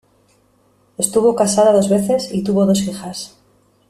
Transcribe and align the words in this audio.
Estuvo 0.97 1.35
casada 1.35 1.71
dos 1.73 1.87
veces 1.87 2.33
y 2.33 2.43
tuvo 2.43 2.65
dos 2.65 2.81
hijas. 2.87 3.37